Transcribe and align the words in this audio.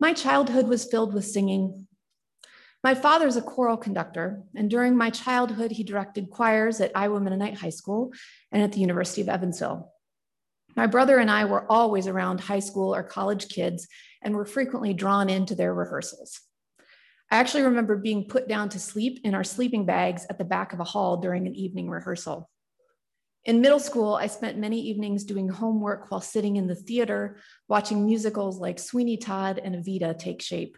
My 0.00 0.12
childhood 0.12 0.68
was 0.68 0.84
filled 0.84 1.12
with 1.12 1.24
singing. 1.24 1.88
My 2.84 2.94
father's 2.94 3.36
a 3.36 3.42
choral 3.42 3.76
conductor, 3.76 4.44
and 4.54 4.70
during 4.70 4.96
my 4.96 5.10
childhood, 5.10 5.72
he 5.72 5.82
directed 5.82 6.30
choirs 6.30 6.80
at 6.80 6.92
Iowa 6.94 7.20
Mennonite 7.20 7.56
High 7.56 7.70
School 7.70 8.12
and 8.52 8.62
at 8.62 8.70
the 8.70 8.80
University 8.80 9.20
of 9.20 9.28
Evansville. 9.28 9.92
My 10.76 10.86
brother 10.86 11.18
and 11.18 11.28
I 11.28 11.44
were 11.46 11.70
always 11.70 12.06
around 12.06 12.38
high 12.38 12.60
school 12.60 12.94
or 12.94 13.02
college 13.02 13.48
kids 13.48 13.88
and 14.22 14.36
were 14.36 14.44
frequently 14.44 14.94
drawn 14.94 15.28
into 15.28 15.56
their 15.56 15.74
rehearsals. 15.74 16.40
I 17.32 17.38
actually 17.38 17.64
remember 17.64 17.96
being 17.96 18.28
put 18.28 18.46
down 18.46 18.68
to 18.70 18.78
sleep 18.78 19.20
in 19.24 19.34
our 19.34 19.42
sleeping 19.42 19.84
bags 19.84 20.24
at 20.30 20.38
the 20.38 20.44
back 20.44 20.72
of 20.72 20.78
a 20.78 20.84
hall 20.84 21.16
during 21.16 21.48
an 21.48 21.54
evening 21.56 21.90
rehearsal. 21.90 22.48
In 23.48 23.62
middle 23.62 23.80
school, 23.80 24.14
I 24.14 24.26
spent 24.26 24.58
many 24.58 24.78
evenings 24.78 25.24
doing 25.24 25.48
homework 25.48 26.10
while 26.10 26.20
sitting 26.20 26.56
in 26.56 26.66
the 26.66 26.74
theater, 26.74 27.38
watching 27.66 28.04
musicals 28.04 28.58
like 28.58 28.78
Sweeney 28.78 29.16
Todd 29.16 29.58
and 29.58 29.74
Evita 29.74 30.18
take 30.18 30.42
shape. 30.42 30.76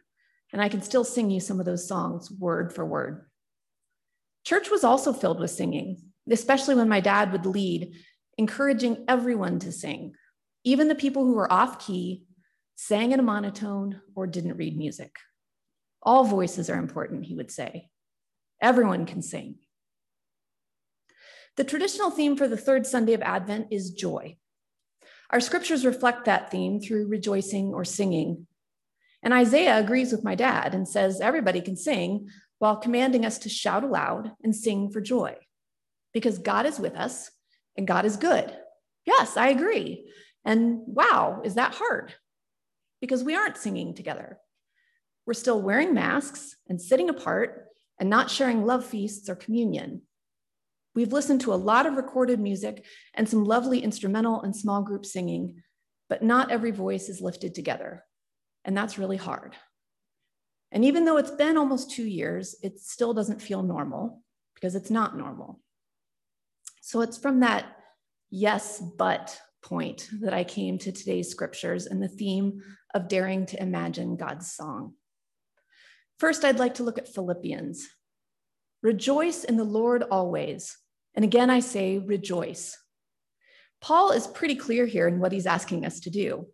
And 0.52 0.62
I 0.62 0.68
can 0.68 0.80
still 0.80 1.02
sing 1.02 1.32
you 1.32 1.40
some 1.40 1.58
of 1.58 1.66
those 1.66 1.88
songs 1.88 2.30
word 2.30 2.72
for 2.72 2.86
word. 2.86 3.26
Church 4.44 4.70
was 4.70 4.84
also 4.84 5.12
filled 5.12 5.40
with 5.40 5.50
singing, 5.50 6.00
especially 6.30 6.76
when 6.76 6.88
my 6.88 7.00
dad 7.00 7.32
would 7.32 7.44
lead, 7.44 7.92
encouraging 8.38 9.04
everyone 9.08 9.58
to 9.58 9.72
sing. 9.72 10.14
Even 10.62 10.86
the 10.86 10.94
people 10.94 11.24
who 11.24 11.34
were 11.34 11.52
off 11.52 11.84
key 11.84 12.22
sang 12.76 13.10
in 13.10 13.18
a 13.18 13.24
monotone 13.24 14.00
or 14.14 14.28
didn't 14.28 14.56
read 14.56 14.78
music. 14.78 15.16
All 16.04 16.22
voices 16.22 16.70
are 16.70 16.78
important, 16.78 17.26
he 17.26 17.34
would 17.34 17.50
say. 17.50 17.88
Everyone 18.62 19.06
can 19.06 19.22
sing. 19.22 19.56
The 21.56 21.64
traditional 21.64 22.10
theme 22.10 22.36
for 22.36 22.48
the 22.48 22.56
third 22.56 22.86
Sunday 22.86 23.12
of 23.12 23.22
Advent 23.22 23.68
is 23.70 23.90
joy. 23.90 24.36
Our 25.30 25.40
scriptures 25.40 25.84
reflect 25.84 26.24
that 26.24 26.50
theme 26.50 26.80
through 26.80 27.08
rejoicing 27.08 27.72
or 27.74 27.84
singing. 27.84 28.46
And 29.22 29.34
Isaiah 29.34 29.78
agrees 29.78 30.12
with 30.12 30.24
my 30.24 30.34
dad 30.34 30.74
and 30.74 30.88
says 30.88 31.20
everybody 31.20 31.60
can 31.60 31.76
sing 31.76 32.28
while 32.58 32.76
commanding 32.76 33.24
us 33.24 33.38
to 33.38 33.48
shout 33.48 33.84
aloud 33.84 34.32
and 34.42 34.54
sing 34.54 34.90
for 34.90 35.00
joy 35.00 35.36
because 36.12 36.38
God 36.38 36.66
is 36.66 36.78
with 36.78 36.94
us 36.94 37.30
and 37.76 37.86
God 37.86 38.04
is 38.04 38.16
good. 38.16 38.56
Yes, 39.06 39.36
I 39.36 39.48
agree. 39.48 40.10
And 40.44 40.80
wow, 40.86 41.42
is 41.44 41.54
that 41.54 41.74
hard? 41.74 42.14
Because 43.00 43.22
we 43.22 43.34
aren't 43.34 43.56
singing 43.56 43.94
together. 43.94 44.38
We're 45.26 45.34
still 45.34 45.60
wearing 45.60 45.94
masks 45.94 46.56
and 46.68 46.80
sitting 46.80 47.08
apart 47.08 47.66
and 47.98 48.10
not 48.10 48.30
sharing 48.30 48.64
love 48.64 48.84
feasts 48.84 49.28
or 49.28 49.36
communion. 49.36 50.02
We've 50.94 51.12
listened 51.12 51.40
to 51.42 51.54
a 51.54 51.56
lot 51.56 51.86
of 51.86 51.94
recorded 51.94 52.40
music 52.40 52.84
and 53.14 53.28
some 53.28 53.44
lovely 53.44 53.80
instrumental 53.80 54.42
and 54.42 54.54
small 54.54 54.82
group 54.82 55.06
singing, 55.06 55.62
but 56.08 56.22
not 56.22 56.50
every 56.50 56.72
voice 56.72 57.08
is 57.08 57.20
lifted 57.20 57.54
together. 57.54 58.04
And 58.64 58.76
that's 58.76 58.98
really 58.98 59.16
hard. 59.16 59.54
And 60.72 60.84
even 60.84 61.04
though 61.04 61.16
it's 61.16 61.30
been 61.30 61.56
almost 61.56 61.90
two 61.90 62.06
years, 62.06 62.56
it 62.62 62.80
still 62.80 63.14
doesn't 63.14 63.42
feel 63.42 63.62
normal 63.62 64.22
because 64.54 64.74
it's 64.74 64.90
not 64.90 65.16
normal. 65.16 65.60
So 66.80 67.00
it's 67.00 67.18
from 67.18 67.40
that 67.40 67.76
yes, 68.30 68.82
but 68.98 69.38
point 69.62 70.08
that 70.20 70.32
I 70.32 70.44
came 70.44 70.78
to 70.78 70.92
today's 70.92 71.28
scriptures 71.28 71.86
and 71.86 72.02
the 72.02 72.08
theme 72.08 72.62
of 72.94 73.08
daring 73.08 73.46
to 73.46 73.62
imagine 73.62 74.16
God's 74.16 74.52
song. 74.52 74.94
First, 76.18 76.44
I'd 76.44 76.58
like 76.58 76.74
to 76.74 76.82
look 76.82 76.98
at 76.98 77.12
Philippians. 77.12 77.88
Rejoice 78.82 79.44
in 79.44 79.56
the 79.56 79.64
Lord 79.64 80.02
always. 80.10 80.76
And 81.14 81.24
again, 81.24 81.50
I 81.50 81.60
say 81.60 81.98
rejoice. 81.98 82.78
Paul 83.80 84.12
is 84.12 84.26
pretty 84.26 84.54
clear 84.54 84.86
here 84.86 85.08
in 85.08 85.20
what 85.20 85.32
he's 85.32 85.46
asking 85.46 85.84
us 85.84 86.00
to 86.00 86.10
do 86.10 86.46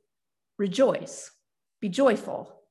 rejoice, 0.59 1.31
be 1.81 1.89
joyful. 1.89 2.63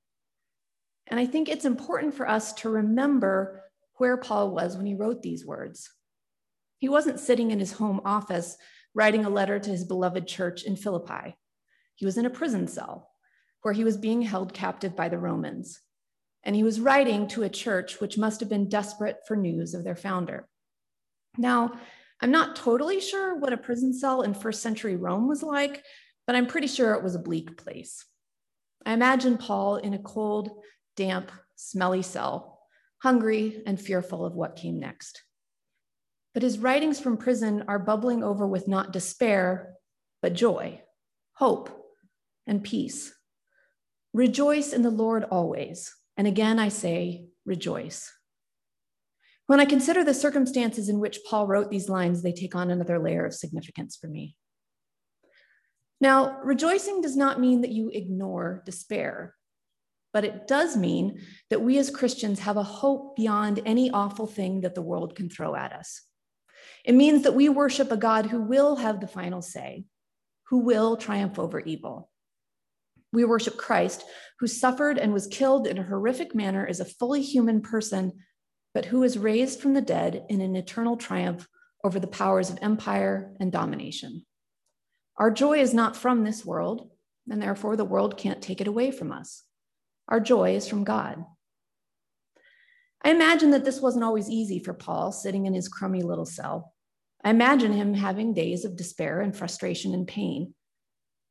And 1.08 1.20
I 1.20 1.28
think 1.28 1.50
it's 1.50 1.66
important 1.66 2.16
for 2.16 2.28
us 2.28 2.54
to 2.54 2.70
remember 2.70 3.62
where 3.98 4.18
Paul 4.18 4.52
was 4.52 4.76
when 4.76 4.88
he 4.88 4.96
wrote 4.96 5.22
these 5.22 5.46
words. 5.46 5.90
He 6.80 6.90
wasn't 6.90 7.20
sitting 7.20 7.52
in 7.52 7.60
his 7.60 7.74
home 7.74 8.02
office 8.04 8.58
writing 8.96 9.24
a 9.24 9.30
letter 9.30 9.60
to 9.60 9.70
his 9.70 9.84
beloved 9.84 10.28
church 10.28 10.64
in 10.64 10.76
Philippi. 10.76 11.38
He 11.96 12.06
was 12.06 12.18
in 12.18 12.26
a 12.26 12.30
prison 12.30 12.68
cell 12.68 13.12
where 13.62 13.74
he 13.74 13.84
was 13.84 13.98
being 13.98 14.22
held 14.22 14.54
captive 14.54 14.96
by 14.96 15.10
the 15.10 15.20
Romans 15.20 15.80
and 16.46 16.56
he 16.56 16.64
was 16.64 16.80
writing 16.80 17.28
to 17.30 17.44
a 17.44 17.50
church 17.50 18.00
which 18.00 18.18
must 18.18 18.40
have 18.40 18.50
been 18.50 18.70
desperate 18.70 19.18
for 19.28 19.36
news 19.36 19.74
of 19.74 19.84
their 19.84 19.96
founder. 19.96 20.48
Now, 21.38 21.74
I'm 22.22 22.32
not 22.32 22.56
totally 22.56 23.02
sure 23.02 23.36
what 23.36 23.52
a 23.52 23.58
prison 23.58 23.94
cell 23.94 24.22
in 24.22 24.34
first 24.34 24.62
century 24.62 24.96
Rome 24.96 25.28
was 25.28 25.44
like, 25.44 25.84
but 26.28 26.36
I'm 26.36 26.48
pretty 26.48 26.68
sure 26.68 26.94
it 26.94 27.04
was 27.04 27.16
a 27.16 27.20
bleak 27.20 27.58
place. 27.58 28.06
I 28.86 28.94
imagine 28.94 29.38
Paul 29.38 29.78
in 29.78 29.94
a 29.94 30.00
cold, 30.00 30.52
damp, 30.96 31.32
smelly 31.56 32.04
cell, 32.04 32.60
hungry 33.00 33.64
and 33.66 33.82
fearful 33.82 34.26
of 34.26 34.36
what 34.36 34.56
came 34.56 34.80
next. 34.80 35.24
But 36.34 36.44
his 36.44 36.60
writings 36.60 37.00
from 37.00 37.18
prison 37.18 37.64
are 37.68 37.80
bubbling 37.80 38.24
over 38.24 38.46
with 38.46 38.68
not 38.68 38.94
despair, 38.94 39.74
but 40.22 40.34
joy, 40.34 40.82
hope, 41.34 41.70
and 42.46 42.64
peace. 42.64 43.14
Rejoice 44.14 44.74
in 44.74 44.82
the 44.82 44.90
Lord 44.90 45.24
always. 45.24 45.94
And 46.18 46.28
again, 46.28 46.60
I 46.60 46.70
say, 46.70 47.26
rejoice. 47.46 48.12
When 49.48 49.60
I 49.60 49.66
consider 49.66 50.04
the 50.04 50.14
circumstances 50.14 50.90
in 50.90 51.00
which 51.00 51.20
Paul 51.30 51.46
wrote 51.46 51.70
these 51.70 51.90
lines, 51.90 52.24
they 52.24 52.32
take 52.32 52.56
on 52.56 52.72
another 52.72 52.98
layer 52.98 53.26
of 53.26 53.34
significance 53.34 53.96
for 53.96 54.08
me. 54.08 54.36
Now, 56.02 56.40
rejoicing 56.44 57.02
does 57.02 57.16
not 57.16 57.40
mean 57.40 57.62
that 57.62 57.72
you 57.72 57.90
ignore 57.94 58.64
despair, 58.66 59.36
but 60.14 60.26
it 60.26 60.48
does 60.48 60.76
mean 60.76 61.22
that 61.50 61.62
we 61.62 61.78
as 61.78 61.90
Christians 61.90 62.40
have 62.40 62.58
a 62.58 62.64
hope 62.64 63.16
beyond 63.16 63.62
any 63.66 63.92
awful 63.92 64.28
thing 64.28 64.62
that 64.62 64.76
the 64.76 64.82
world 64.82 65.16
can 65.16 65.30
throw 65.30 65.56
at 65.56 65.74
us. 65.74 66.02
It 66.84 66.96
means 66.96 67.24
that 67.24 67.36
we 67.36 67.50
worship 67.50 67.92
a 67.92 67.98
God 67.98 68.28
who 68.28 68.42
will 68.42 68.78
have 68.78 69.00
the 69.00 69.08
final 69.08 69.42
say, 69.42 69.86
who 70.50 70.60
will 70.60 70.98
triumph 70.98 71.38
over 71.38 71.60
evil. 71.60 72.10
We 73.14 73.26
worship 73.26 73.58
Christ, 73.58 74.04
who 74.40 74.48
suffered 74.48 74.98
and 74.98 75.14
was 75.14 75.28
killed 75.28 75.68
in 75.68 75.78
a 75.78 75.84
horrific 75.84 76.36
manner 76.36 76.66
as 76.68 76.80
a 76.80 76.86
fully 76.86 77.22
human 77.22 77.62
person, 77.62 78.14
but 78.74 78.86
who 78.86 79.04
is 79.04 79.18
raised 79.18 79.62
from 79.62 79.74
the 79.74 79.82
dead 79.82 80.26
in 80.30 80.42
an 80.42 80.56
eternal 80.56 80.98
triumph 80.98 81.48
over 81.84 82.00
the 82.00 82.08
powers 82.08 82.50
of 82.50 82.60
empire 82.62 83.32
and 83.40 83.52
domination. 83.52 84.26
Our 85.18 85.32
joy 85.32 85.60
is 85.60 85.74
not 85.74 85.96
from 85.96 86.24
this 86.24 86.46
world, 86.46 86.90
and 87.30 87.42
therefore 87.42 87.78
the 87.78 87.86
world 87.86 88.18
can't 88.18 88.42
take 88.42 88.60
it 88.60 88.68
away 88.68 88.92
from 88.92 89.12
us. 89.12 89.44
Our 90.10 90.20
joy 90.20 90.56
is 90.56 90.68
from 90.68 90.84
God. 90.84 91.24
I 93.04 93.12
imagine 93.12 93.52
that 93.52 93.64
this 93.64 93.82
wasn't 93.82 94.04
always 94.04 94.30
easy 94.30 94.60
for 94.60 94.74
Paul 94.74 95.12
sitting 95.12 95.46
in 95.46 95.54
his 95.54 95.68
crummy 95.68 96.02
little 96.02 96.26
cell. 96.26 96.74
I 97.24 97.30
imagine 97.30 97.72
him 97.72 97.94
having 97.94 98.34
days 98.34 98.66
of 98.66 98.76
despair 98.76 99.22
and 99.22 99.36
frustration 99.36 99.94
and 99.94 100.08
pain. 100.08 100.54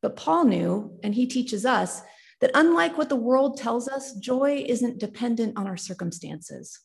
But 0.04 0.16
Paul 0.16 0.44
knew, 0.44 0.98
and 1.02 1.14
he 1.14 1.26
teaches 1.26 1.64
us, 1.64 2.02
that 2.42 2.50
unlike 2.52 2.98
what 2.98 3.08
the 3.08 3.16
world 3.16 3.56
tells 3.56 3.88
us, 3.88 4.12
joy 4.12 4.62
isn't 4.68 4.98
dependent 4.98 5.56
on 5.56 5.66
our 5.66 5.78
circumstances. 5.78 6.78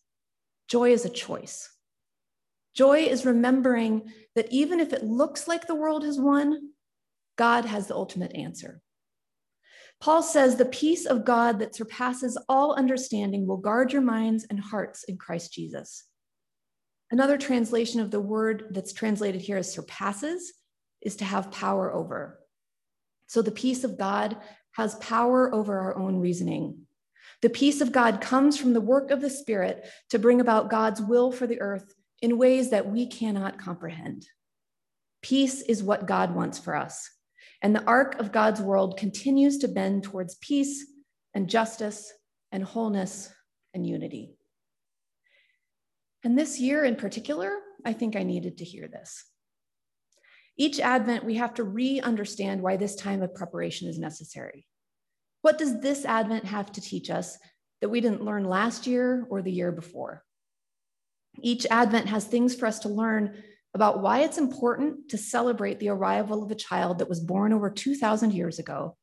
Joy 0.69 0.93
is 0.93 1.03
a 1.03 1.09
choice. 1.09 1.69
Joy 2.73 2.99
is 2.99 3.25
remembering 3.25 4.13
that 4.35 4.49
even 4.53 4.79
if 4.79 4.93
it 4.93 5.03
looks 5.03 5.49
like 5.49 5.67
the 5.67 5.75
world 5.75 6.05
has 6.05 6.17
won, 6.17 6.69
God 7.37 7.65
has 7.65 7.87
the 7.87 7.95
ultimate 7.95 8.33
answer. 8.37 8.81
Paul 9.99 10.23
says, 10.23 10.55
The 10.55 10.63
peace 10.63 11.05
of 11.05 11.25
God 11.25 11.59
that 11.59 11.75
surpasses 11.75 12.41
all 12.47 12.75
understanding 12.75 13.45
will 13.45 13.57
guard 13.57 13.91
your 13.91 14.01
minds 14.01 14.47
and 14.49 14.61
hearts 14.61 15.03
in 15.03 15.17
Christ 15.17 15.51
Jesus. 15.51 16.05
Another 17.11 17.37
translation 17.37 17.99
of 17.99 18.11
the 18.11 18.21
word 18.21 18.67
that's 18.71 18.93
translated 18.93 19.41
here 19.41 19.57
as 19.57 19.73
surpasses 19.73 20.53
is 21.01 21.17
to 21.17 21.25
have 21.25 21.51
power 21.51 21.93
over. 21.93 22.38
So 23.29 23.43
the 23.43 23.51
peace 23.51 23.83
of 23.83 23.95
God 23.95 24.37
has 24.71 24.95
power 24.95 25.53
over 25.53 25.77
our 25.77 25.95
own 25.95 26.19
reasoning. 26.19 26.87
The 27.43 27.49
peace 27.51 27.79
of 27.79 27.91
God 27.91 28.21
comes 28.21 28.57
from 28.57 28.73
the 28.73 28.81
work 28.81 29.11
of 29.11 29.21
the 29.21 29.29
Spirit 29.29 29.87
to 30.09 30.17
bring 30.17 30.41
about 30.41 30.71
God's 30.71 30.99
will 30.99 31.31
for 31.31 31.45
the 31.45 31.61
earth 31.61 31.93
in 32.23 32.39
ways 32.39 32.71
that 32.71 32.89
we 32.89 33.05
cannot 33.05 33.59
comprehend. 33.59 34.25
Peace 35.21 35.61
is 35.61 35.83
what 35.83 36.07
God 36.07 36.33
wants 36.33 36.57
for 36.57 36.75
us. 36.75 37.07
And 37.61 37.75
the 37.75 37.83
arc 37.83 38.15
of 38.15 38.31
God's 38.31 38.61
world 38.61 38.97
continues 38.97 39.59
to 39.59 39.67
bend 39.67 40.05
towards 40.05 40.33
peace 40.35 40.87
and 41.35 41.47
justice 41.47 42.11
and 42.51 42.63
wholeness 42.63 43.31
and 43.75 43.85
unity. 43.85 44.33
And 46.23 46.35
this 46.35 46.59
year 46.59 46.83
in 46.83 46.95
particular, 46.95 47.51
I 47.85 47.93
think 47.93 48.15
I 48.15 48.23
needed 48.23 48.57
to 48.57 48.65
hear 48.65 48.87
this. 48.87 49.23
Each 50.59 50.81
Advent, 50.81 51.23
we 51.23 51.35
have 51.35 51.53
to 51.53 51.63
re 51.63 52.01
understand 52.01 52.61
why 52.61 52.75
this 52.75 52.93
time 52.93 53.21
of 53.23 53.33
preparation 53.33 53.87
is 53.87 53.97
necessary. 53.97 54.67
What 55.41 55.57
does 55.57 55.79
this 55.79 56.03
Advent 56.03 56.43
have 56.43 56.69
to 56.73 56.81
teach 56.81 57.09
us 57.09 57.37
that 57.79 57.87
we 57.87 58.01
didn't 58.01 58.25
learn 58.25 58.43
last 58.43 58.85
year 58.85 59.25
or 59.29 59.41
the 59.41 59.53
year 59.53 59.71
before? 59.71 60.25
Each 61.41 61.65
Advent 61.71 62.07
has 62.07 62.25
things 62.25 62.55
for 62.55 62.65
us 62.65 62.79
to 62.79 62.89
learn 62.89 63.41
about 63.73 64.01
why 64.01 64.19
it's 64.19 64.37
important 64.37 65.07
to 65.11 65.17
celebrate 65.17 65.79
the 65.79 65.89
arrival 65.89 66.43
of 66.43 66.51
a 66.51 66.55
child 66.55 66.99
that 66.99 67.07
was 67.07 67.21
born 67.21 67.53
over 67.53 67.69
2,000 67.69 68.33
years 68.33 68.59
ago, 68.59 68.97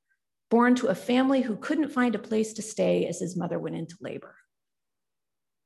born 0.50 0.74
to 0.74 0.88
a 0.88 0.94
family 0.94 1.40
who 1.40 1.56
couldn't 1.56 1.88
find 1.88 2.14
a 2.14 2.18
place 2.18 2.52
to 2.52 2.62
stay 2.62 3.06
as 3.06 3.20
his 3.20 3.34
mother 3.34 3.58
went 3.58 3.76
into 3.76 3.96
labor. 4.02 4.36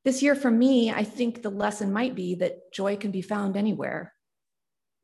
This 0.05 0.23
year, 0.23 0.37
for 0.37 0.53
me, 0.53 0.93
I 0.93 1.03
think 1.03 1.43
the 1.43 1.51
lesson 1.51 1.93
might 1.93 2.15
be 2.15 2.37
that 2.37 2.73
joy 2.73 2.97
can 2.97 3.11
be 3.11 3.23
found 3.23 3.57
anywhere. 3.57 4.13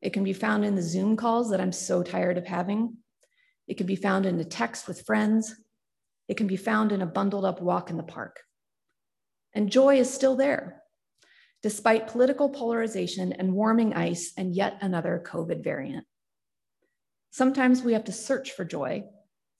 It 0.01 0.13
can 0.13 0.23
be 0.23 0.33
found 0.33 0.63
in 0.63 0.75
the 0.75 0.81
Zoom 0.81 1.15
calls 1.15 1.49
that 1.49 1.61
I'm 1.61 1.71
so 1.71 2.03
tired 2.03 2.37
of 2.37 2.45
having. 2.45 2.97
It 3.67 3.77
can 3.77 3.87
be 3.87 3.95
found 3.95 4.25
in 4.25 4.39
a 4.39 4.45
text 4.45 4.87
with 4.87 5.05
friends. 5.05 5.55
It 6.27 6.37
can 6.37 6.47
be 6.47 6.57
found 6.57 6.91
in 6.91 7.01
a 7.01 7.05
bundled 7.05 7.45
up 7.45 7.61
walk 7.61 7.89
in 7.89 7.97
the 7.97 8.03
park. 8.03 8.41
And 9.53 9.71
joy 9.71 9.99
is 9.99 10.13
still 10.13 10.35
there, 10.35 10.83
despite 11.63 12.07
political 12.07 12.49
polarization 12.49 13.33
and 13.33 13.53
warming 13.53 13.93
ice 13.93 14.33
and 14.37 14.53
yet 14.53 14.77
another 14.81 15.23
COVID 15.25 15.63
variant. 15.63 16.05
Sometimes 17.31 17.81
we 17.81 17.93
have 17.93 18.05
to 18.05 18.11
search 18.11 18.51
for 18.51 18.65
joy, 18.65 19.03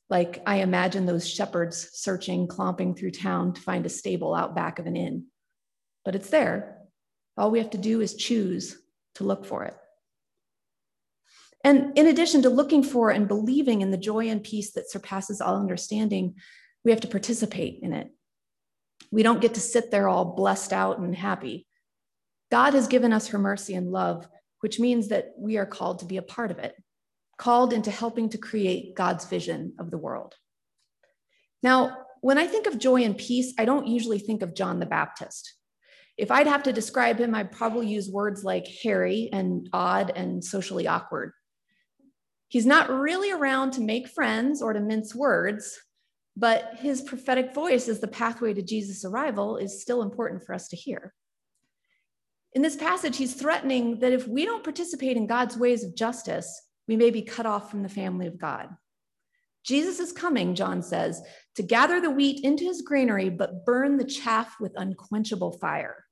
like 0.10 0.42
I 0.46 0.58
imagine 0.58 1.06
those 1.06 1.28
shepherds 1.28 1.90
searching, 1.94 2.48
clomping 2.48 2.96
through 2.96 3.12
town 3.12 3.54
to 3.54 3.62
find 3.62 3.86
a 3.86 3.90
stable 3.90 4.34
out 4.34 4.56
back 4.56 4.80
of 4.80 4.86
an 4.86 4.96
inn. 4.96 5.26
But 6.06 6.16
it's 6.16 6.30
there. 6.30 6.78
All 7.36 7.52
we 7.52 7.60
have 7.60 7.72
to 7.72 7.78
do 7.78 8.02
is 8.02 8.16
choose 8.16 8.78
to 9.16 9.24
look 9.24 9.46
for 9.46 9.66
it. 9.66 9.76
And 11.68 11.98
in 11.98 12.08
addition 12.08 12.44
to 12.44 12.50
looking 12.50 12.82
for 12.82 13.10
and 13.10 13.28
believing 13.28 13.82
in 13.82 13.92
the 13.92 13.98
joy 13.98 14.30
and 14.30 14.42
peace 14.42 14.72
that 14.72 14.90
surpasses 14.90 15.42
all 15.42 15.58
understanding, 15.58 16.36
we 16.86 16.92
have 16.92 17.02
to 17.02 17.10
participate 17.10 17.80
in 17.84 17.92
it. 17.92 18.10
We 19.12 19.22
don't 19.22 19.42
get 19.42 19.56
to 19.56 19.60
sit 19.60 19.92
there 19.92 20.08
all 20.08 20.24
blessed 20.24 20.72
out 20.72 20.98
and 20.98 21.14
happy. 21.14 21.68
God 22.50 22.74
has 22.74 22.88
given 22.88 23.12
us 23.12 23.28
her 23.28 23.38
mercy 23.38 23.76
and 23.76 23.92
love, 23.92 24.30
which 24.62 24.80
means 24.80 25.10
that 25.10 25.34
we 25.38 25.58
are 25.58 25.66
called 25.66 26.00
to 26.00 26.06
be 26.06 26.16
a 26.16 26.22
part 26.22 26.52
of 26.52 26.60
it, 26.60 26.74
called 27.38 27.74
into 27.74 27.92
helping 27.92 28.30
to 28.30 28.38
create 28.38 28.96
God's 28.96 29.26
vision 29.26 29.74
of 29.78 29.92
the 29.92 29.98
world. 29.98 30.36
Now, 31.62 31.98
when 32.22 32.38
I 32.38 32.48
think 32.48 32.68
of 32.68 32.80
joy 32.80 33.04
and 33.04 33.18
peace, 33.18 33.54
I 33.60 33.66
don't 33.66 33.88
usually 33.88 34.20
think 34.20 34.42
of 34.42 34.56
John 34.56 34.80
the 34.80 34.86
Baptist. 34.86 35.54
If 36.18 36.32
I'd 36.32 36.48
have 36.48 36.64
to 36.64 36.72
describe 36.72 37.20
him, 37.20 37.36
I'd 37.36 37.52
probably 37.52 37.88
use 37.88 38.10
words 38.10 38.46
like 38.46 38.66
hairy 38.82 39.28
and 39.34 39.68
odd 39.74 40.14
and 40.16 40.42
socially 40.42 40.88
awkward. 40.88 41.34
He's 42.50 42.66
not 42.66 42.90
really 42.90 43.32
around 43.32 43.72
to 43.72 43.82
make 43.82 44.08
friends 44.08 44.62
or 44.62 44.74
to 44.74 44.80
mince 44.80 45.14
words, 45.14 45.78
but 46.36 46.76
his 46.76 47.02
prophetic 47.02 47.54
voice 47.54 47.90
as 47.90 48.00
the 48.00 48.08
pathway 48.08 48.54
to 48.54 48.62
Jesus' 48.62 49.04
arrival 49.04 49.58
is 49.58 49.82
still 49.82 50.02
important 50.02 50.44
for 50.44 50.54
us 50.54 50.68
to 50.70 50.76
hear. 50.76 51.14
In 52.54 52.62
this 52.62 52.76
passage, 52.76 53.18
he's 53.18 53.34
threatening 53.34 54.00
that 54.00 54.14
if 54.14 54.28
we 54.28 54.46
don't 54.46 54.64
participate 54.64 55.18
in 55.18 55.28
God's 55.28 55.58
ways 55.58 55.84
of 55.84 55.96
justice, 55.96 56.62
we 56.88 56.96
may 56.96 57.10
be 57.10 57.22
cut 57.22 57.46
off 57.46 57.70
from 57.70 57.84
the 57.84 57.90
family 57.90 58.28
of 58.28 58.40
God. 58.40 58.70
Jesus 59.66 60.00
is 60.00 60.14
coming, 60.14 60.56
John 60.56 60.82
says, 60.82 61.22
to 61.56 61.64
gather 61.64 62.00
the 62.00 62.10
wheat 62.10 62.44
into 62.46 62.64
his 62.64 62.82
granary, 62.82 63.30
but 63.30 63.66
burn 63.66 63.98
the 63.98 64.06
chaff 64.06 64.56
with 64.62 64.72
unquenchable 64.78 65.58
fire. 65.60 66.06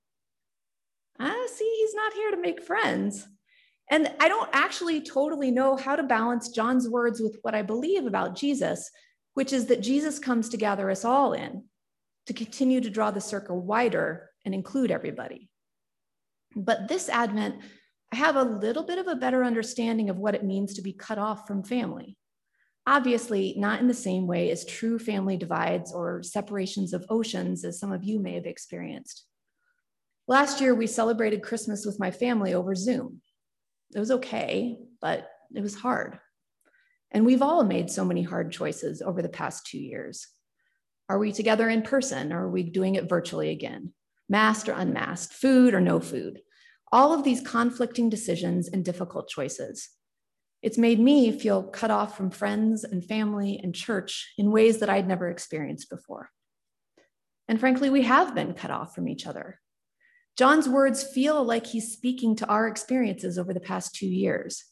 Ah, 1.20 1.48
see, 1.54 1.76
he's 1.80 1.94
not 1.94 2.14
here 2.14 2.32
to 2.32 2.42
make 2.42 2.62
friends. 2.62 3.26
And 3.90 4.12
I 4.20 4.28
don't 4.28 4.50
actually 4.52 5.02
totally 5.02 5.52
know 5.52 5.76
how 5.76 5.96
to 5.96 6.04
balance 6.04 6.50
John's 6.50 6.90
words 6.90 7.22
with 7.22 7.38
what 7.44 7.54
I 7.54 7.62
believe 7.62 8.06
about 8.06 8.36
Jesus, 8.36 8.90
which 9.36 9.54
is 9.54 9.68
that 9.68 9.82
Jesus 9.82 10.18
comes 10.18 10.50
to 10.50 10.58
gather 10.58 10.90
us 10.90 11.06
all 11.06 11.34
in, 11.34 11.64
to 12.26 12.34
continue 12.34 12.82
to 12.82 12.90
draw 12.90 13.12
the 13.12 13.22
circle 13.22 13.62
wider 13.62 14.32
and 14.44 14.54
include 14.56 14.90
everybody. 14.90 15.50
But 16.56 16.88
this 16.88 17.10
Advent, 17.10 17.56
I 18.12 18.16
have 18.16 18.38
a 18.38 18.44
little 18.44 18.84
bit 18.84 18.98
of 18.98 19.08
a 19.08 19.16
better 19.16 19.44
understanding 19.44 20.10
of 20.10 20.18
what 20.18 20.36
it 20.36 20.44
means 20.44 20.74
to 20.76 20.82
be 20.82 20.94
cut 20.94 21.18
off 21.18 21.48
from 21.48 21.64
family. 21.64 22.18
Obviously, 22.88 23.56
not 23.58 23.82
in 23.82 23.88
the 23.88 23.94
same 23.94 24.28
way 24.28 24.52
as 24.52 24.64
true 24.64 25.00
family 25.00 25.38
divides 25.38 25.92
or 25.92 26.22
separations 26.24 26.94
of 26.94 27.06
oceans, 27.10 27.66
as 27.66 27.80
some 27.80 27.92
of 27.92 28.04
you 28.04 28.20
may 28.20 28.36
have 28.36 28.46
experienced. 28.46 29.26
Last 30.28 30.62
year, 30.62 30.74
we 30.74 30.88
celebrated 30.88 31.44
Christmas 31.44 31.86
with 31.86 32.00
my 32.00 32.12
family 32.12 32.54
over 32.54 32.74
Zoom. 32.74 33.22
It 33.94 34.00
was 34.00 34.12
okay, 34.12 34.80
but 35.02 35.30
it 35.54 35.62
was 35.62 35.76
hard. 35.76 36.20
And 37.12 37.26
we've 37.26 37.42
all 37.42 37.64
made 37.64 37.90
so 37.90 38.04
many 38.04 38.24
hard 38.24 38.52
choices 38.52 39.02
over 39.02 39.22
the 39.22 39.30
past 39.30 39.66
two 39.66 39.78
years. 39.78 40.28
Are 41.08 41.20
we 41.20 41.32
together 41.32 41.70
in 41.70 41.82
person 41.82 42.34
or 42.34 42.48
are 42.48 42.50
we 42.50 42.64
doing 42.64 42.96
it 42.96 43.08
virtually 43.08 43.52
again? 43.52 43.94
Masked 44.28 44.70
or 44.70 44.74
unmasked, 44.74 45.34
food 45.34 45.74
or 45.74 45.82
no 45.82 46.00
food? 46.00 46.42
All 46.92 47.14
of 47.14 47.24
these 47.24 47.42
conflicting 47.42 48.10
decisions 48.10 48.68
and 48.68 48.84
difficult 48.84 49.30
choices. 49.30 49.90
It's 50.62 50.78
made 50.80 51.00
me 51.00 51.32
feel 51.32 51.64
cut 51.64 51.92
off 51.92 52.18
from 52.18 52.32
friends 52.32 52.84
and 52.84 53.06
family 53.06 53.60
and 53.62 53.76
church 53.76 54.34
in 54.38 54.52
ways 54.52 54.80
that 54.80 54.90
I'd 54.90 55.08
never 55.08 55.30
experienced 55.30 55.90
before. 55.90 56.32
And 57.48 57.60
frankly, 57.60 57.92
we 57.92 58.02
have 58.02 58.34
been 58.34 58.56
cut 58.56 58.72
off 58.72 58.96
from 58.96 59.08
each 59.08 59.28
other. 59.28 59.60
John's 60.38 60.68
words 60.68 61.02
feel 61.02 61.44
like 61.44 61.66
he's 61.66 61.94
speaking 61.94 62.36
to 62.36 62.48
our 62.48 62.68
experiences 62.68 63.38
over 63.38 63.54
the 63.54 63.62
past 63.62 63.96
two 63.96 64.08
years. 64.08 64.66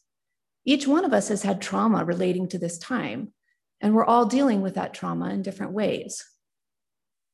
Each 0.66 0.86
one 0.86 1.04
of 1.04 1.12
us 1.14 1.28
has 1.28 1.42
had 1.42 1.62
trauma 1.62 2.04
relating 2.04 2.48
to 2.48 2.58
this 2.58 2.78
time, 2.78 3.32
and 3.80 3.94
we're 3.94 4.04
all 4.04 4.26
dealing 4.26 4.60
with 4.60 4.74
that 4.74 4.92
trauma 4.92 5.30
in 5.30 5.42
different 5.42 5.72
ways. 5.72 6.22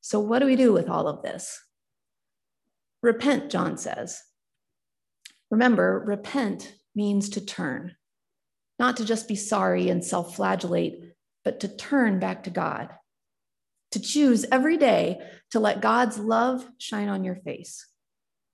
So, 0.01 0.21
what 0.21 0.39
do 0.39 0.47
we 0.47 0.57
do 0.57 0.73
with 0.73 0.89
all 0.89 1.09
of 1.09 1.23
this? 1.23 1.61
Repent, 3.03 3.51
John 3.51 3.77
says. 3.77 4.21
Remember, 5.51 6.03
repent 6.07 6.73
means 6.95 7.31
to 7.31 7.45
turn, 7.45 7.97
not 8.79 8.97
to 8.99 9.05
just 9.05 9.27
be 9.27 9.37
sorry 9.37 9.89
and 9.89 10.05
self 10.05 10.37
flagellate, 10.37 11.15
but 11.45 11.61
to 11.61 11.69
turn 11.69 12.21
back 12.21 12.45
to 12.45 12.51
God, 12.51 12.91
to 13.91 14.01
choose 14.01 14.47
every 14.53 14.77
day 14.77 15.19
to 15.51 15.59
let 15.59 15.81
God's 15.81 16.19
love 16.19 16.65
shine 16.79 17.09
on 17.09 17.25
your 17.25 17.37
face 17.37 17.87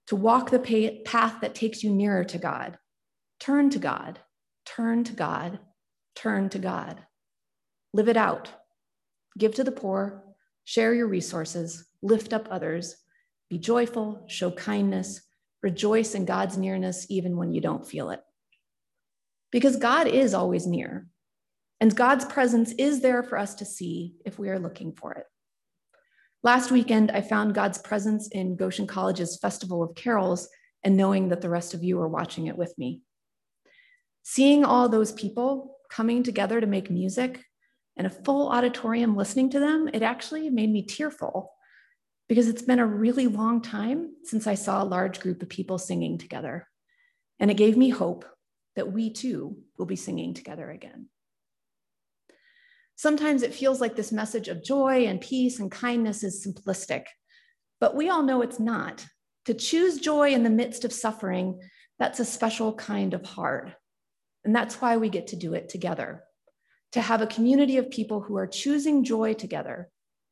to 0.06 0.16
walk 0.16 0.50
the 0.50 1.02
path 1.04 1.40
that 1.40 1.54
takes 1.54 1.82
you 1.82 1.90
nearer 1.90 2.24
to 2.24 2.38
God. 2.38 2.78
Turn 3.40 3.70
to 3.70 3.78
God, 3.78 4.20
turn 4.64 5.04
to 5.04 5.12
God, 5.12 5.58
turn 6.14 6.48
to 6.50 6.58
God. 6.58 7.00
Live 7.92 8.08
it 8.08 8.16
out. 8.16 8.50
Give 9.38 9.54
to 9.54 9.64
the 9.64 9.72
poor, 9.72 10.24
share 10.64 10.94
your 10.94 11.08
resources, 11.08 11.86
lift 12.02 12.32
up 12.32 12.48
others, 12.50 12.96
be 13.50 13.58
joyful, 13.58 14.24
show 14.28 14.50
kindness, 14.50 15.22
rejoice 15.62 16.14
in 16.14 16.24
God's 16.24 16.56
nearness 16.56 17.06
even 17.10 17.36
when 17.36 17.52
you 17.52 17.60
don't 17.60 17.86
feel 17.86 18.10
it. 18.10 18.20
Because 19.52 19.76
God 19.76 20.06
is 20.06 20.34
always 20.34 20.66
near, 20.66 21.06
and 21.80 21.94
God's 21.94 22.24
presence 22.24 22.72
is 22.72 23.00
there 23.00 23.22
for 23.22 23.38
us 23.38 23.54
to 23.56 23.64
see 23.64 24.16
if 24.24 24.38
we 24.38 24.48
are 24.48 24.58
looking 24.58 24.92
for 24.92 25.12
it. 25.12 25.26
Last 26.43 26.71
weekend, 26.71 27.11
I 27.11 27.23
found 27.23 27.55
God's 27.55 27.78
presence 27.78 28.28
in 28.28 28.57
Goshen 28.57 28.87
College's 28.87 29.38
Festival 29.38 29.83
of 29.83 29.95
Carols 29.95 30.49
and 30.85 30.97
knowing 30.97 31.28
that 31.31 31.40
the 31.40 31.50
rest 31.50 31.75
of 31.75 31.83
you 31.83 32.00
are 32.00 32.09
watching 32.09 32.47
it 32.47 32.57
with 32.57 32.73
me. 32.78 33.00
Seeing 34.23 34.64
all 34.64 34.88
those 34.88 35.12
people 35.12 35.76
coming 35.90 36.23
together 36.23 36.61
to 36.61 36.66
make 36.66 36.90
music 36.90 37.43
and 37.97 38.07
a 38.07 38.11
full 38.11 38.49
auditorium 38.50 39.16
listening 39.16 39.50
to 39.50 39.61
them, 39.61 39.88
it 39.93 40.02
actually 40.02 40.50
made 40.50 40.71
me 40.71 40.83
tearful 40.83 41.52
because 42.28 42.49
it's 42.49 42.62
been 42.62 42.78
a 42.78 42.87
really 42.87 43.26
long 43.26 43.62
time 43.62 44.12
since 44.25 44.47
I 44.47 44.55
saw 44.55 44.83
a 44.83 44.85
large 44.85 45.21
group 45.21 45.43
of 45.43 45.49
people 45.49 45.78
singing 45.78 46.19
together. 46.19 46.69
And 47.38 47.50
it 47.50 47.57
gave 47.57 47.76
me 47.76 47.90
hope 47.90 48.25
that 48.75 48.93
we 48.93 49.12
too 49.12 49.57
will 49.78 49.87
be 49.87 49.97
singing 49.97 50.35
together 50.35 50.71
again. 50.71 51.09
Sometimes 52.96 53.42
it 53.42 53.54
feels 53.54 53.80
like 53.80 53.94
this 53.94 54.10
message 54.10 54.48
of 54.48 54.64
joy 54.64 55.06
and 55.06 55.20
peace 55.20 55.60
and 55.60 55.70
kindness 55.70 56.24
is 56.24 56.46
simplistic, 56.46 57.04
but 57.78 57.94
we 57.94 58.08
all 58.08 58.22
know 58.22 58.40
it's 58.40 58.58
not. 58.58 59.06
To 59.44 59.54
choose 59.54 60.00
joy 60.00 60.30
in 60.32 60.42
the 60.42 60.50
midst 60.50 60.84
of 60.84 60.92
suffering, 60.92 61.60
that's 61.98 62.20
a 62.20 62.24
special 62.24 62.74
kind 62.74 63.14
of 63.14 63.24
hard. 63.24 63.76
And 64.44 64.56
that's 64.56 64.80
why 64.80 64.96
we 64.96 65.08
get 65.08 65.28
to 65.28 65.36
do 65.36 65.54
it 65.54 65.68
together. 65.68 66.24
To 66.92 67.00
have 67.00 67.20
a 67.20 67.26
community 67.26 67.76
of 67.76 67.90
people 67.90 68.22
who 68.22 68.36
are 68.38 68.46
choosing 68.46 69.04
joy 69.04 69.34
together, 69.34 69.90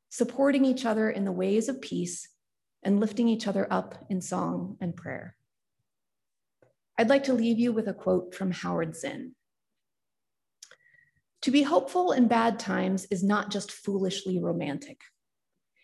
supporting 0.09 0.64
each 0.64 0.87
other 0.87 1.11
in 1.11 1.25
the 1.25 1.33
ways 1.33 1.68
of 1.68 1.83
peace, 1.83 2.28
and 2.83 3.00
lifting 3.00 3.28
each 3.28 3.47
other 3.47 3.66
up 3.71 3.94
in 4.09 4.21
song 4.21 4.76
and 4.80 4.97
prayer. 4.97 5.37
I'd 6.97 7.09
like 7.09 7.25
to 7.25 7.35
leave 7.35 7.59
you 7.59 7.73
with 7.73 7.88
a 7.88 7.94
quote 7.94 8.35
from 8.35 8.52
Howard 8.52 8.94
Zinn. 8.94 9.35
To 11.45 11.51
be 11.51 11.63
hopeful 11.63 12.13
in 12.13 12.27
bad 12.27 12.59
times 12.59 13.07
is 13.11 13.23
not 13.23 13.51
just 13.51 13.71
foolishly 13.71 14.39
romantic. 14.39 15.03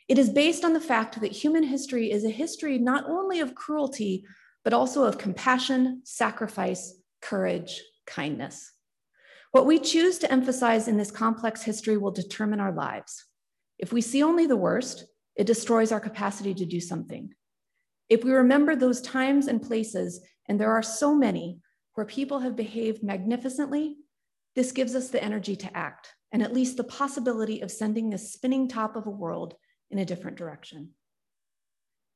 It 0.09 0.17
is 0.17 0.31
based 0.31 0.65
on 0.65 0.73
the 0.73 0.81
fact 0.81 1.21
that 1.21 1.33
human 1.33 1.65
history 1.65 2.11
is 2.11 2.25
a 2.25 2.31
history 2.31 2.79
not 2.79 3.05
only 3.07 3.41
of 3.41 3.55
cruelty, 3.55 4.25
but 4.65 4.73
also 4.73 5.05
of 5.05 5.19
compassion, 5.19 6.01
sacrifice, 6.03 6.95
courage, 7.21 7.83
kindness. 8.07 8.73
What 9.53 9.67
we 9.67 9.79
choose 9.79 10.17
to 10.21 10.33
emphasize 10.33 10.89
in 10.89 10.97
this 10.97 11.11
complex 11.11 11.63
history 11.63 11.99
will 11.99 12.11
determine 12.11 12.61
our 12.61 12.73
lives. 12.73 13.27
If 13.79 13.93
we 13.93 14.01
see 14.01 14.23
only 14.23 14.47
the 14.47 14.57
worst, 14.57 15.05
it 15.37 15.47
destroys 15.47 15.93
our 15.93 16.01
capacity 16.01 16.55
to 16.55 16.65
do 16.65 16.81
something. 16.81 17.35
If 18.09 18.25
we 18.25 18.31
remember 18.31 18.77
those 18.77 19.03
times 19.03 19.47
and 19.47 19.61
places, 19.61 20.23
and 20.49 20.59
there 20.59 20.73
are 20.73 20.83
so 20.83 21.15
many, 21.15 21.59
where 21.97 22.07
people 22.07 22.39
have 22.39 22.57
behaved 22.57 23.03
magnificently 23.03 23.99
this 24.57 24.73
gives 24.73 24.95
us 24.95 25.11
the 25.11 25.23
energy 25.23 25.57
to 25.57 25.77
act, 25.77 26.15
and 26.33 26.43
at 26.43 26.53
least 26.53 26.77
the 26.77 26.85
possibility 26.85 27.61
of 27.61 27.71
sending 27.71 28.11
this 28.11 28.33
spinning 28.33 28.69
top 28.69 28.97
of 28.97 29.07
a 29.07 29.11
world 29.11 29.55
in 29.91 29.99
a 29.99 30.05
different 30.05 30.37
direction. 30.37 30.91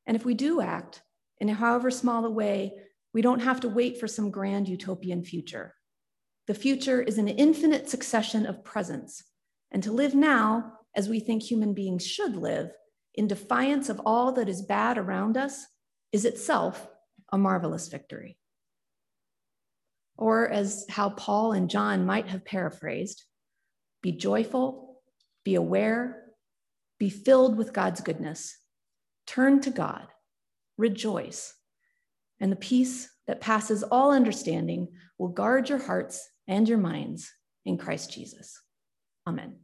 And 0.06 0.16
if 0.16 0.24
we 0.24 0.34
do 0.34 0.60
act 0.60 1.02
in 1.38 1.48
however 1.48 1.90
small 1.90 2.24
a 2.24 2.30
way, 2.30 2.74
we 3.12 3.22
don't 3.22 3.40
have 3.40 3.60
to 3.60 3.68
wait 3.68 3.98
for 3.98 4.08
some 4.08 4.30
grand 4.30 4.68
utopian 4.68 5.24
future. 5.24 5.74
The 6.46 6.54
future 6.54 7.00
is 7.00 7.18
an 7.18 7.28
infinite 7.28 7.88
succession 7.88 8.46
of 8.46 8.64
presents, 8.64 9.24
and 9.70 9.82
to 9.82 9.92
live 9.92 10.14
now 10.14 10.72
as 10.94 11.08
we 11.08 11.20
think 11.20 11.42
human 11.42 11.74
beings 11.74 12.06
should 12.06 12.36
live, 12.36 12.70
in 13.14 13.26
defiance 13.26 13.88
of 13.88 14.00
all 14.04 14.32
that 14.32 14.48
is 14.48 14.62
bad 14.62 14.98
around 14.98 15.36
us, 15.36 15.66
is 16.12 16.24
itself 16.24 16.88
a 17.32 17.38
marvelous 17.38 17.88
victory. 17.88 18.38
Or, 20.16 20.48
as 20.48 20.86
how 20.88 21.10
Paul 21.10 21.52
and 21.52 21.68
John 21.68 22.06
might 22.06 22.28
have 22.28 22.44
paraphrased, 22.44 23.24
be 24.02 24.12
joyful, 24.12 25.00
be 25.44 25.56
aware, 25.56 26.22
be 26.98 27.10
filled 27.10 27.56
with 27.56 27.72
God's 27.72 28.00
goodness, 28.00 28.56
turn 29.26 29.60
to 29.62 29.70
God, 29.70 30.06
rejoice, 30.78 31.54
and 32.40 32.52
the 32.52 32.56
peace 32.56 33.10
that 33.26 33.40
passes 33.40 33.82
all 33.82 34.12
understanding 34.12 34.88
will 35.18 35.28
guard 35.28 35.68
your 35.68 35.78
hearts 35.78 36.28
and 36.46 36.68
your 36.68 36.78
minds 36.78 37.32
in 37.64 37.78
Christ 37.78 38.12
Jesus. 38.12 38.60
Amen. 39.26 39.63